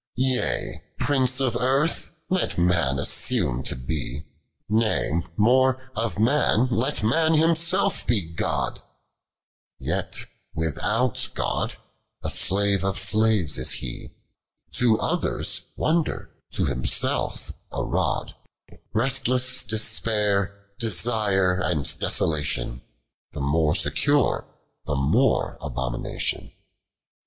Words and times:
Yea, 0.15 0.81
prince 0.97 1.39
of 1.39 1.55
Earth, 1.55 2.09
let 2.27 2.57
man 2.57 2.97
assume 2.97 3.61
to 3.61 3.75
b«. 3.75 4.25
Nay 4.67 5.11
more, 5.37 5.91
of 5.95 6.17
man, 6.17 6.67
let 6.71 7.03
man 7.03 7.35
himself 7.35 8.07
be 8.07 8.21
God; 8.33 8.81
Yet 9.77 10.25
without 10.55 11.29
God, 11.35 11.75
a 12.23 12.31
slave 12.31 12.83
of 12.83 12.97
slaves 12.97 13.59
is 13.59 13.73
he; 13.73 14.15
To 14.71 14.99
others, 14.99 15.61
wonder; 15.77 16.31
to 16.53 16.65
himself, 16.65 17.51
a 17.71 17.83
rod; 17.83 18.33
liestless 18.95 19.61
despair, 19.61 20.71
desire, 20.79 21.59
and 21.61 21.85
desolation; 21.99 22.81
The 23.33 23.41
more 23.41 23.75
secure, 23.75 24.47
the 24.87 24.95
more 24.95 25.59
abomination. 25.61 26.51